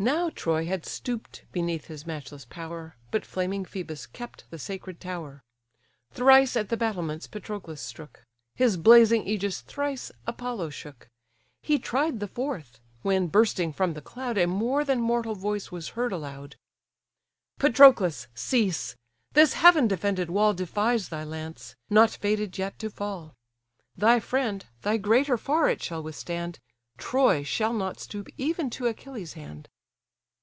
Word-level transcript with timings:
Now 0.00 0.30
Troy 0.30 0.64
had 0.64 0.86
stoop'd 0.86 1.42
beneath 1.50 1.86
his 1.86 2.06
matchless 2.06 2.44
power, 2.44 2.94
But 3.10 3.26
flaming 3.26 3.64
Phœbus 3.64 4.06
kept 4.12 4.48
the 4.48 4.56
sacred 4.56 5.00
tower. 5.00 5.42
Thrice 6.12 6.54
at 6.56 6.68
the 6.68 6.76
battlements 6.76 7.26
Patroclus 7.26 7.80
strook; 7.82 8.24
His 8.54 8.76
blazing 8.76 9.24
ægis 9.24 9.62
thrice 9.64 10.12
Apollo 10.24 10.70
shook; 10.70 11.08
He 11.62 11.80
tried 11.80 12.20
the 12.20 12.28
fourth; 12.28 12.78
when, 13.02 13.26
bursting 13.26 13.72
from 13.72 13.94
the 13.94 14.00
cloud, 14.00 14.38
A 14.38 14.46
more 14.46 14.84
than 14.84 15.00
mortal 15.00 15.34
voice 15.34 15.72
was 15.72 15.88
heard 15.88 16.12
aloud. 16.12 16.54
"Patroclus! 17.58 18.28
cease; 18.36 18.94
this 19.32 19.54
heaven 19.54 19.88
defended 19.88 20.30
wall 20.30 20.54
Defies 20.54 21.08
thy 21.08 21.24
lance; 21.24 21.74
not 21.90 22.10
fated 22.12 22.56
yet 22.56 22.78
to 22.78 22.88
fall; 22.88 23.34
Thy 23.96 24.20
friend, 24.20 24.64
thy 24.82 24.96
greater 24.96 25.36
far, 25.36 25.68
it 25.68 25.82
shall 25.82 26.04
withstand, 26.04 26.60
Troy 26.98 27.42
shall 27.42 27.72
not 27.74 27.98
stoop 27.98 28.28
even 28.36 28.70
to 28.70 28.86
Achilles' 28.86 29.32
hand." 29.32 29.68